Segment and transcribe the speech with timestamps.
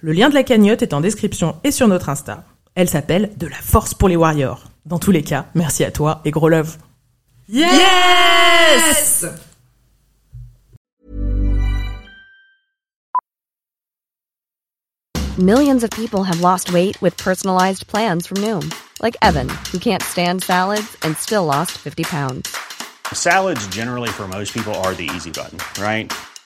[0.00, 2.44] Le lien de la cagnotte est en description et sur notre Insta.
[2.74, 4.64] Elle s'appelle De la force pour les warriors.
[4.86, 6.76] Dans tous les cas, merci à toi et gros love.
[7.48, 9.24] Yes!
[15.38, 18.72] Millions of people have lost weight with personalized plans from Noom,
[19.02, 22.56] like Evan, who can't stand salads and still lost 50 pounds.
[23.12, 26.12] Salads, generally, for most people, are the easy button, right?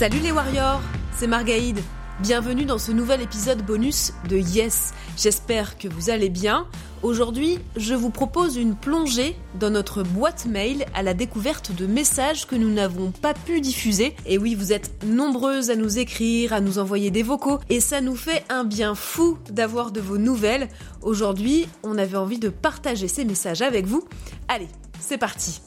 [0.00, 0.80] Salut les warriors,
[1.14, 1.78] c'est Margaïde.
[2.20, 4.94] Bienvenue dans ce nouvel épisode bonus de Yes.
[5.18, 6.66] J'espère que vous allez bien.
[7.02, 12.46] Aujourd'hui, je vous propose une plongée dans notre boîte mail à la découverte de messages
[12.46, 14.16] que nous n'avons pas pu diffuser.
[14.24, 18.00] Et oui, vous êtes nombreuses à nous écrire, à nous envoyer des vocaux, et ça
[18.00, 20.70] nous fait un bien fou d'avoir de vos nouvelles.
[21.02, 24.02] Aujourd'hui, on avait envie de partager ces messages avec vous.
[24.48, 25.60] Allez, c'est parti.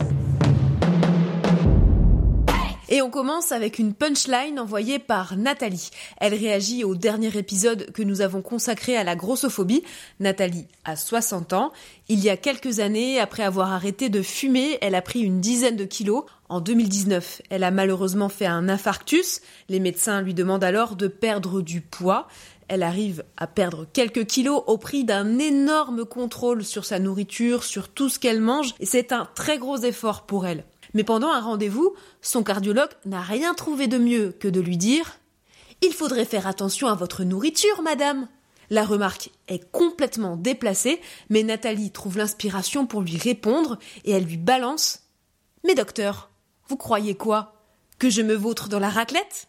[2.93, 5.89] Et on commence avec une punchline envoyée par Nathalie.
[6.17, 9.81] Elle réagit au dernier épisode que nous avons consacré à la grossophobie.
[10.19, 11.73] Nathalie a 60 ans.
[12.07, 15.75] Il y a quelques années, après avoir arrêté de fumer, elle a pris une dizaine
[15.75, 16.25] de kilos.
[16.49, 19.41] En 2019, elle a malheureusement fait un infarctus.
[19.69, 22.27] Les médecins lui demandent alors de perdre du poids.
[22.67, 27.89] Elle arrive à perdre quelques kilos au prix d'un énorme contrôle sur sa nourriture, sur
[27.89, 30.63] tout ce qu'elle mange, et c'est un très gros effort pour elle.
[30.93, 35.17] Mais pendant un rendez-vous, son cardiologue n'a rien trouvé de mieux que de lui dire
[35.81, 38.27] Il faudrait faire attention à votre nourriture, madame.
[38.69, 44.37] La remarque est complètement déplacée, mais Nathalie trouve l'inspiration pour lui répondre et elle lui
[44.37, 45.01] balance
[45.63, 46.29] Mais docteur,
[46.69, 47.61] vous croyez quoi?
[47.99, 49.47] Que je me vautre dans la raclette?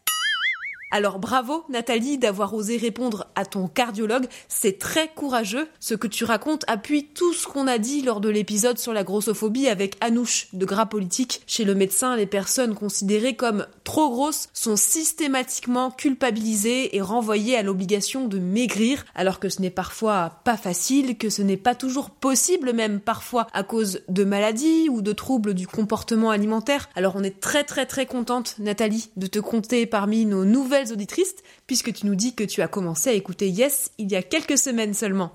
[0.94, 5.66] Alors bravo Nathalie d'avoir osé répondre à ton cardiologue, c'est très courageux.
[5.80, 9.02] Ce que tu racontes appuie tout ce qu'on a dit lors de l'épisode sur la
[9.02, 11.42] grossophobie avec Anouche de Gras Politique.
[11.48, 17.64] Chez le médecin, les personnes considérées comme trop grosses sont systématiquement culpabilisées et renvoyées à
[17.64, 22.10] l'obligation de maigrir, alors que ce n'est parfois pas facile, que ce n'est pas toujours
[22.10, 26.88] possible même parfois à cause de maladies ou de troubles du comportement alimentaire.
[26.94, 31.36] Alors on est très très très contente Nathalie de te compter parmi nos nouvelles auditrices,
[31.66, 34.58] puisque tu nous dis que tu as commencé à écouter Yes il y a quelques
[34.58, 35.34] semaines seulement.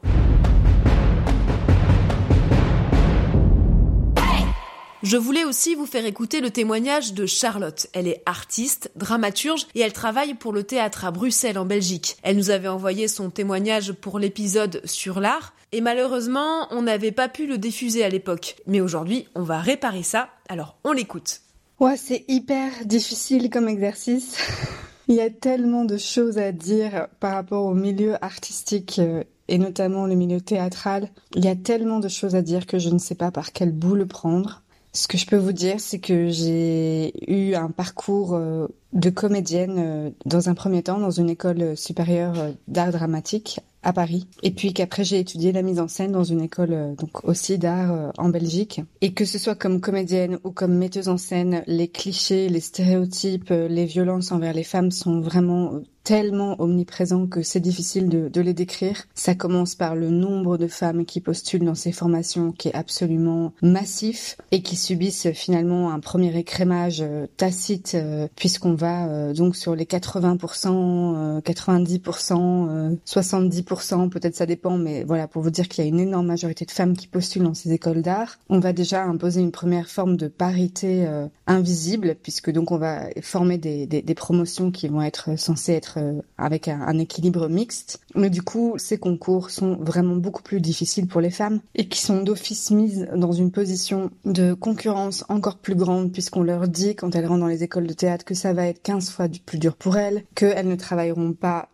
[5.02, 7.88] Je voulais aussi vous faire écouter le témoignage de Charlotte.
[7.94, 12.18] Elle est artiste, dramaturge et elle travaille pour le théâtre à Bruxelles en Belgique.
[12.22, 17.30] Elle nous avait envoyé son témoignage pour l'épisode sur l'art et malheureusement on n'avait pas
[17.30, 18.58] pu le diffuser à l'époque.
[18.68, 21.42] Mais aujourd'hui on va réparer ça, alors on l'écoute.
[21.80, 24.36] Ouais, c'est hyper difficile comme exercice.
[25.10, 29.58] Il y a tellement de choses à dire par rapport au milieu artistique euh, et
[29.58, 31.10] notamment le milieu théâtral.
[31.36, 33.72] Il y a tellement de choses à dire que je ne sais pas par quel
[33.72, 34.62] bout le prendre.
[34.94, 39.76] Ce que je peux vous dire, c'est que j'ai eu un parcours euh, de comédienne
[39.80, 42.36] euh, dans un premier temps dans une école supérieure
[42.68, 44.28] d'art dramatique à Paris.
[44.44, 48.12] Et puis qu'après j'ai étudié la mise en scène dans une école donc aussi d'art
[48.18, 48.82] en Belgique.
[49.02, 53.50] Et que ce soit comme comédienne ou comme metteuse en scène les clichés les stéréotypes
[53.52, 59.04] les violences envers les femmes sont vraiment tellement omniprésents que c'est difficile de, les décrire.
[59.16, 63.54] Ça commence par le nombre de femmes qui postulent dans ces formations qui est absolument
[63.62, 67.04] massif et qui subissent finalement un premier écrémage
[67.36, 67.98] tacite
[68.36, 75.50] puisqu'on va donc sur les 80%, 90%, 70%, peut-être ça dépend, mais voilà, pour vous
[75.52, 78.40] dire qu'il y a une énorme majorité de femmes qui postulent dans ces écoles d'art,
[78.50, 81.08] on va déjà imposer une première forme de parité
[81.46, 86.68] invisible puisque donc on va former des promotions qui vont être censées être être avec
[86.68, 88.00] un, un, équilibre mixte.
[88.16, 92.02] Mais du coup, ces concours sont vraiment beaucoup plus difficiles pour les femmes et qui
[92.02, 97.16] sont d'office mises dans une position de concurrence encore plus grande puisqu'on leur dit quand
[97.16, 99.76] elles rentrent dans les écoles de théâtre que ça va être 15 fois plus dur
[99.76, 101.70] pour elles, qu'elles ne travailleront pas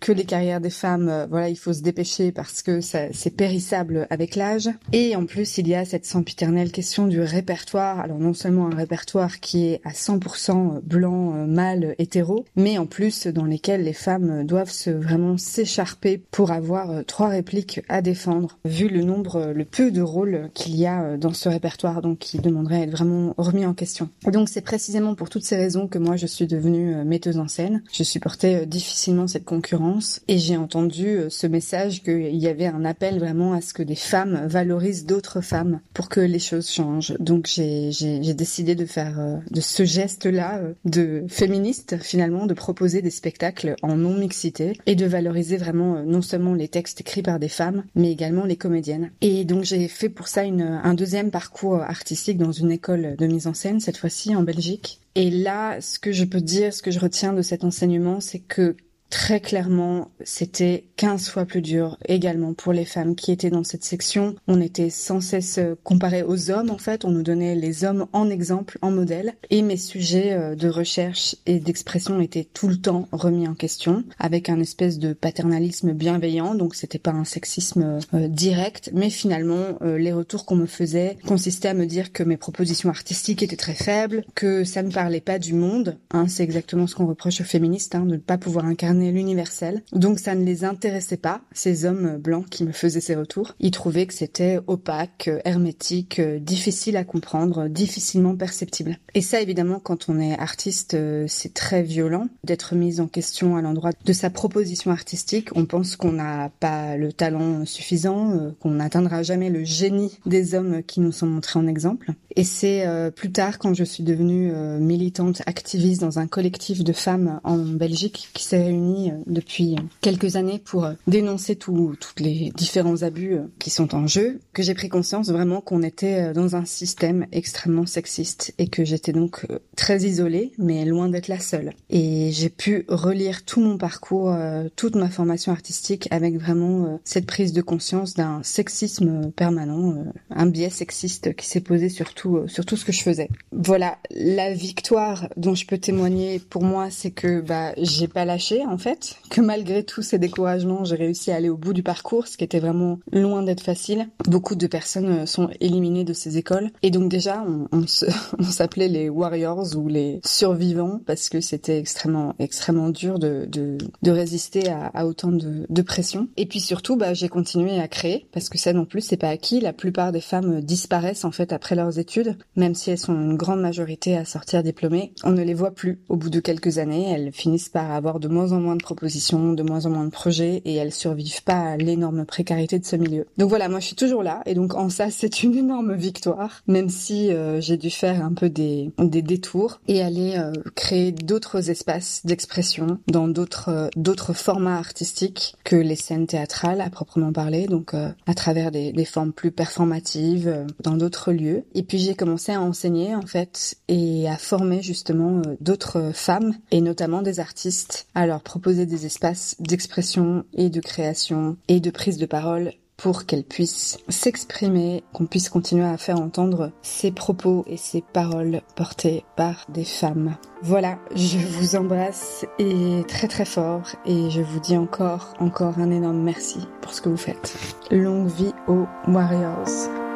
[0.00, 4.06] que les carrières des femmes, euh, voilà, il faut se dépêcher parce que c'est périssable
[4.10, 4.68] avec l'âge.
[4.92, 8.00] Et en plus, il y a cette sempiternelle question du répertoire.
[8.00, 12.86] Alors non seulement un répertoire qui est à 100% blanc, euh, mâle, hétéro, mais en
[12.86, 18.02] plus dans lesquels les femmes doivent se vraiment s'écharper pour avoir euh, trois répliques à
[18.02, 22.18] défendre, vu le nombre, le peu de rôles qu'il y a dans ce répertoire, donc
[22.18, 24.08] qui demanderait à être vraiment remis en question.
[24.24, 27.82] Donc c'est précisément pour toutes ces raisons que moi je suis devenue metteuse en scène.
[27.92, 32.84] Je supportais difficilement cette concurrence et j'ai entendu euh, ce message qu'il y avait un
[32.84, 37.14] appel vraiment à ce que des femmes valorisent d'autres femmes pour que les choses changent.
[37.20, 43.02] Donc j'ai décidé de faire euh, de ce geste-là euh, de féministe finalement, de proposer
[43.02, 47.48] des spectacles en non-mixité et de valoriser vraiment non seulement les textes écrits par des
[47.48, 49.10] femmes, mais également les comédiennes.
[49.20, 53.46] Et donc j'ai fait pour ça un deuxième parcours artistique dans une école de mise
[53.46, 55.00] en scène, cette fois-ci en Belgique.
[55.14, 58.38] Et là, ce que je peux dire, ce que je retiens de cet enseignement, c'est
[58.38, 58.76] que
[59.10, 63.84] Très clairement, c'était 15 fois plus dur également pour les femmes qui étaient dans cette
[63.84, 64.34] section.
[64.46, 68.28] On était sans cesse comparé aux hommes en fait, on nous donnait les hommes en
[68.28, 73.08] exemple, en modèle, et mes sujets euh, de recherche et d'expression étaient tout le temps
[73.12, 78.28] remis en question, avec un espèce de paternalisme bienveillant, donc c'était pas un sexisme euh,
[78.28, 82.36] direct, mais finalement euh, les retours qu'on me faisait consistaient à me dire que mes
[82.36, 86.86] propositions artistiques étaient très faibles, que ça ne parlait pas du monde, hein, c'est exactement
[86.86, 89.82] ce qu'on reproche aux féministes, hein, de ne pas pouvoir incarner l'universel.
[89.92, 93.54] Donc ça ne les intéressait pas, ces hommes blancs qui me faisaient ces retours.
[93.60, 98.98] Ils trouvaient que c'était opaque, hermétique, difficile à comprendre, difficilement perceptible.
[99.14, 103.56] Et ça, évidemment, quand on est artiste, euh, c'est très violent d'être mis en question
[103.56, 105.48] à l'endroit de sa proposition artistique.
[105.54, 110.54] On pense qu'on n'a pas le talent suffisant, euh, qu'on n'atteindra jamais le génie des
[110.54, 112.12] hommes qui nous sont montrés en exemple.
[112.36, 116.92] Et c'est euh, plus tard, quand je suis devenue militante, activiste dans un collectif de
[116.92, 122.52] femmes en Belgique qui s'est réuni euh, depuis quelques années pour euh, dénoncer tous les
[122.54, 126.56] différents abus euh, qui sont en jeu, que j'ai pris conscience vraiment qu'on était dans
[126.56, 129.46] un système extrêmement sexiste et que j'étais donc
[129.76, 131.72] très isolée, mais loin d'être la seule.
[131.90, 134.34] Et j'ai pu relire tout mon parcours,
[134.76, 140.70] toute ma formation artistique avec vraiment cette prise de conscience d'un sexisme permanent, un biais
[140.70, 143.28] sexiste qui s'est posé sur tout, sur tout ce que je faisais.
[143.52, 148.62] Voilà, la victoire dont je peux témoigner pour moi, c'est que bah j'ai pas lâché
[148.78, 152.36] fait, que malgré tous ces découragements, j'ai réussi à aller au bout du parcours, ce
[152.36, 154.08] qui était vraiment loin d'être facile.
[154.26, 156.70] Beaucoup de personnes euh, sont éliminées de ces écoles.
[156.82, 157.86] Et donc déjà, on,
[158.42, 165.06] s'appelait les warriors ou les survivants parce que c'était extrêmement, extrêmement dur de, résister à,
[165.06, 166.28] autant de, de pression.
[166.36, 169.28] Et puis surtout, bah, j'ai continué à créer parce que ça non plus, c'est pas
[169.28, 169.60] acquis.
[169.60, 173.36] La plupart des femmes disparaissent en fait après leurs études, même si elles sont une
[173.36, 175.12] grande majorité à sortir diplômées.
[175.24, 177.10] On ne les voit plus au bout de quelques années.
[177.10, 180.10] Elles finissent par avoir de moins en moins de propositions, de moins en moins de
[180.10, 183.26] projets et elles survivent pas à l'énorme précarité de ce milieu.
[183.36, 186.62] Donc voilà, moi je suis toujours là et donc en ça c'est une énorme victoire,
[186.66, 191.12] même si euh, j'ai dû faire un peu des, des détours et aller euh, créer
[191.12, 197.32] d'autres espaces d'expression dans d'autres euh, d'autres formats artistiques que les scènes théâtrales à proprement
[197.32, 201.64] parler, donc à travers des, des, formes plus performatives dans d'autres lieux.
[201.74, 206.80] Et puis j'ai commencé à enseigner en fait et à former justement d'autres femmes et
[206.80, 212.18] notamment des artistes à leur proposer des espaces d'expression et de création et de prise
[212.18, 217.76] de parole pour qu'elles puissent s'exprimer, qu'on puisse continuer à faire entendre ces propos et
[217.76, 220.34] ces paroles portées par des femmes.
[220.62, 225.92] Voilà, je vous embrasse et très très fort et je vous dis encore, encore un
[225.92, 227.56] énorme merci pour ce que vous faites.
[227.92, 230.07] Longue vie aux Warriors.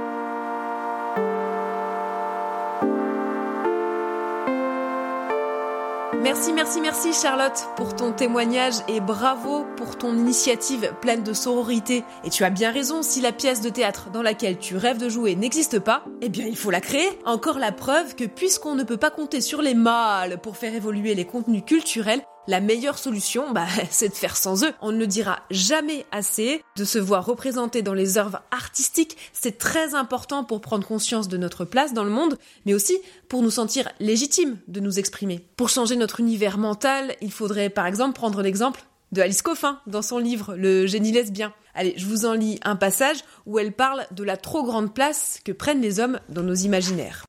[6.35, 12.05] Merci, merci, merci Charlotte pour ton témoignage et bravo pour ton initiative pleine de sororité.
[12.25, 15.11] Et tu as bien raison, si la pièce de théâtre dans laquelle tu rêves de
[15.11, 17.07] jouer n'existe pas, eh bien il faut la créer.
[17.27, 21.15] Encore la preuve que puisqu'on ne peut pas compter sur les mâles pour faire évoluer
[21.15, 24.73] les contenus culturels, la meilleure solution, bah, c'est de faire sans eux.
[24.81, 26.63] On ne le dira jamais assez.
[26.77, 31.37] De se voir représenté dans les œuvres artistiques, c'est très important pour prendre conscience de
[31.37, 35.47] notre place dans le monde, mais aussi pour nous sentir légitimes de nous exprimer.
[35.57, 40.03] Pour changer notre univers mental, il faudrait par exemple prendre l'exemple de Alice Coffin dans
[40.03, 41.53] son livre Le génie lesbien.
[41.75, 45.39] Allez, je vous en lis un passage où elle parle de la trop grande place
[45.45, 47.25] que prennent les hommes dans nos imaginaires.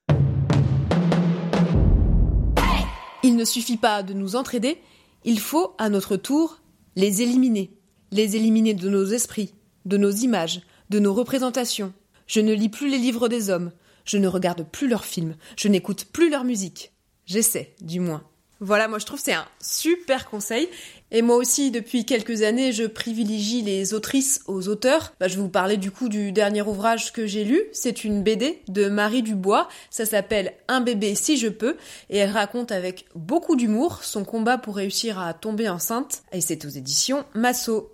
[3.25, 4.81] Il ne suffit pas de nous entraider,
[5.25, 6.59] Il faut, à notre tour,
[6.95, 7.71] les éliminer.
[8.11, 9.53] Les éliminer de nos esprits,
[9.85, 11.93] de nos images, de nos représentations.
[12.27, 13.71] Je ne lis plus les livres des hommes,
[14.05, 16.91] je ne regarde plus leurs films, je n'écoute plus leur musique.
[17.25, 18.23] J'essaie, du moins.
[18.65, 20.69] Voilà, moi je trouve c'est un super conseil.
[21.11, 25.13] Et moi aussi, depuis quelques années, je privilégie les autrices aux auteurs.
[25.19, 27.61] Bah, je vais vous parler du coup du dernier ouvrage que j'ai lu.
[27.73, 29.67] C'est une BD de Marie Dubois.
[29.89, 31.75] Ça s'appelle Un bébé si je peux.
[32.09, 36.23] Et elle raconte avec beaucoup d'humour son combat pour réussir à tomber enceinte.
[36.31, 37.91] Et c'est aux éditions Masso.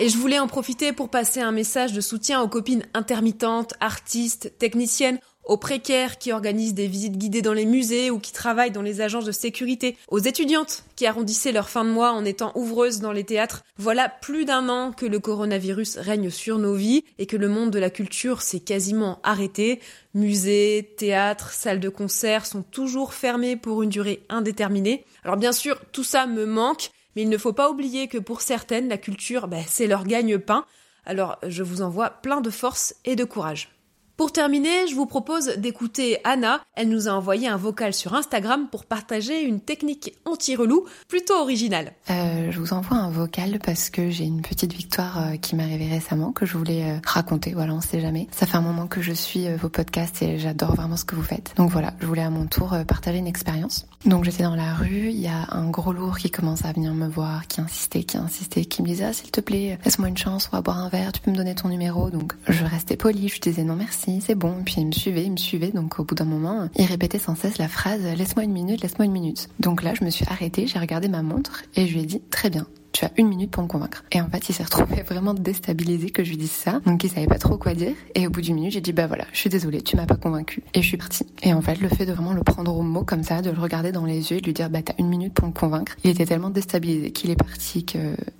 [0.00, 4.52] Et je voulais en profiter pour passer un message de soutien aux copines intermittentes, artistes,
[4.56, 8.82] techniciennes, aux précaires qui organisent des visites guidées dans les musées ou qui travaillent dans
[8.82, 13.00] les agences de sécurité, aux étudiantes qui arrondissaient leur fin de mois en étant ouvreuses
[13.00, 13.64] dans les théâtres.
[13.78, 17.70] Voilà plus d'un an que le coronavirus règne sur nos vies et que le monde
[17.70, 19.80] de la culture s'est quasiment arrêté.
[20.14, 25.04] Musées, théâtres, salles de concert sont toujours fermés pour une durée indéterminée.
[25.24, 28.42] Alors bien sûr, tout ça me manque, mais il ne faut pas oublier que pour
[28.42, 30.66] certaines, la culture, ben, c'est leur gagne-pain.
[31.06, 33.70] Alors je vous envoie plein de force et de courage.
[34.18, 36.60] Pour terminer, je vous propose d'écouter Anna.
[36.74, 41.92] Elle nous a envoyé un vocal sur Instagram pour partager une technique anti-relou plutôt originale.
[42.10, 45.62] Euh, je vous envoie un vocal parce que j'ai une petite victoire euh, qui m'est
[45.62, 47.52] arrivée récemment que je voulais euh, raconter.
[47.54, 48.26] Voilà, on sait jamais.
[48.32, 51.22] Ça fait un moment que je suis vos podcasts et j'adore vraiment ce que vous
[51.22, 51.52] faites.
[51.56, 53.86] Donc voilà, je voulais à mon tour partager une expérience.
[54.04, 56.92] Donc j'étais dans la rue, il y a un gros lourd qui commence à venir
[56.92, 60.18] me voir, qui insistait, qui insistait, qui me disait ah, s'il te plaît, laisse-moi une
[60.18, 62.10] chance, on va boire un verre, tu peux me donner ton numéro.
[62.10, 64.54] Donc je restais polie, je disais non merci c'est bon.
[64.64, 65.70] Puis il me suivait, il me suivait.
[65.70, 69.06] Donc au bout d'un moment, il répétait sans cesse la phrase laisse-moi une minute, laisse-moi
[69.06, 69.48] une minute.
[69.60, 72.20] Donc là, je me suis arrêtée, j'ai regardé ma montre et je lui ai dit
[72.30, 72.66] très bien
[72.98, 74.02] tu as une minute pour me convaincre.
[74.10, 76.80] Et en fait, il s'est retrouvé vraiment déstabilisé que je lui dise ça.
[76.84, 77.92] Donc, il savait pas trop quoi dire.
[78.16, 80.16] Et au bout d'une minute, j'ai dit, bah voilà, je suis désolée, tu m'as pas
[80.16, 80.64] convaincu.
[80.74, 81.24] Et je suis partie.
[81.44, 83.60] Et en fait, le fait de vraiment le prendre au mot comme ça, de le
[83.60, 85.94] regarder dans les yeux et de lui dire, bah t'as une minute pour me convaincre,
[86.02, 87.86] il était tellement déstabilisé qu'il est parti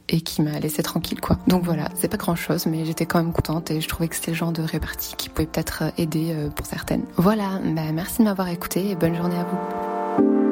[0.08, 1.38] et qu'il m'a laissé tranquille, quoi.
[1.46, 4.16] Donc voilà, c'est pas grand chose, mais j'étais quand même contente et je trouvais que
[4.16, 7.04] c'était le genre de répartie qui pouvait peut-être aider euh, pour certaines.
[7.16, 10.47] Voilà, bah merci de m'avoir écouté et bonne journée à vous.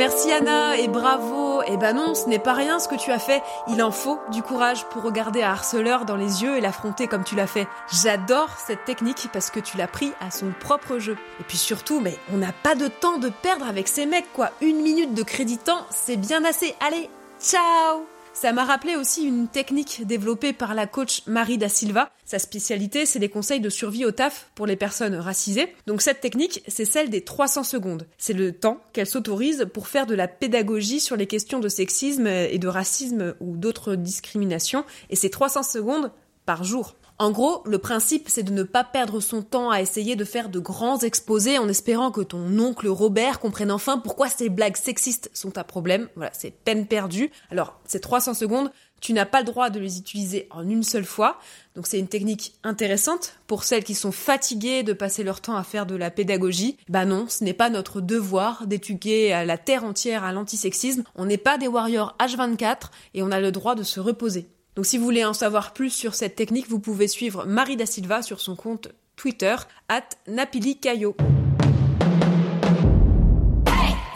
[0.00, 1.60] Merci Anna et bravo.
[1.66, 3.42] Eh ben non, ce n'est pas rien ce que tu as fait.
[3.68, 7.22] Il en faut du courage pour regarder un harceleur dans les yeux et l'affronter comme
[7.22, 7.68] tu l'as fait.
[7.92, 11.18] J'adore cette technique parce que tu l'as pris à son propre jeu.
[11.38, 14.52] Et puis surtout, mais on n'a pas de temps de perdre avec ces mecs quoi.
[14.62, 16.74] Une minute de crédit temps, c'est bien assez.
[16.80, 22.10] Allez, ciao ça m'a rappelé aussi une technique développée par la coach Marie da Silva.
[22.24, 25.74] Sa spécialité, c'est les conseils de survie au taf pour les personnes racisées.
[25.86, 28.06] Donc cette technique, c'est celle des 300 secondes.
[28.18, 32.26] C'est le temps qu'elle s'autorise pour faire de la pédagogie sur les questions de sexisme
[32.26, 34.84] et de racisme ou d'autres discriminations.
[35.10, 36.12] Et c'est 300 secondes
[36.46, 36.94] par jour.
[37.20, 40.48] En gros, le principe, c'est de ne pas perdre son temps à essayer de faire
[40.48, 45.30] de grands exposés en espérant que ton oncle Robert comprenne enfin pourquoi ces blagues sexistes
[45.34, 46.08] sont un problème.
[46.16, 47.30] Voilà, c'est peine perdue.
[47.50, 48.72] Alors, ces 300 secondes,
[49.02, 51.38] tu n'as pas le droit de les utiliser en une seule fois.
[51.74, 55.62] Donc c'est une technique intéressante pour celles qui sont fatiguées de passer leur temps à
[55.62, 56.78] faire de la pédagogie.
[56.88, 61.04] Bah non, ce n'est pas notre devoir d'étudier la terre entière à l'antisexisme.
[61.16, 64.48] On n'est pas des warriors H24 et on a le droit de se reposer.
[64.76, 67.86] Donc si vous voulez en savoir plus sur cette technique, vous pouvez suivre Marie da
[67.86, 69.56] Silva sur son compte Twitter,
[69.88, 71.14] at Napilicayo.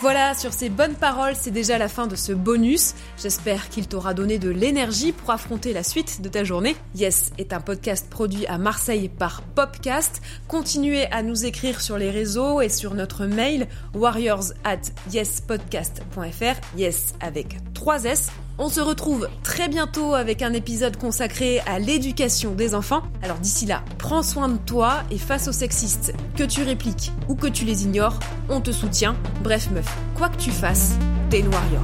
[0.04, 2.94] Voilà, sur ces bonnes paroles, c'est déjà la fin de ce bonus.
[3.16, 6.76] J'espère qu'il t'aura donné de l'énergie pour affronter la suite de ta journée.
[6.94, 10.20] Yes est un podcast produit à Marseille par Popcast.
[10.46, 16.76] Continuez à nous écrire sur les réseaux et sur notre mail warriors at yespodcast.fr.
[16.76, 18.30] Yes avec 3 S.
[18.56, 23.02] On se retrouve très bientôt avec un épisode consacré à l'éducation des enfants.
[23.22, 27.34] Alors d'ici là, prends soin de toi et face aux sexistes, que tu répliques ou
[27.34, 29.14] que tu les ignores, on te soutient.
[29.42, 30.96] Bref meuf, quoi que tu fasses,
[31.28, 31.82] t'es une warrior.